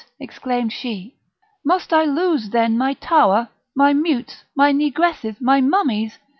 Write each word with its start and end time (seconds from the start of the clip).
exclaimed 0.19 0.73
she; 0.73 1.13
"must 1.63 1.93
I 1.93 2.05
lose 2.05 2.49
then 2.49 2.75
my 2.75 2.95
tower! 2.95 3.49
my 3.75 3.93
mutes! 3.93 4.43
my 4.55 4.71
negresses! 4.71 5.39
my 5.39 5.61
mummies! 5.61 6.17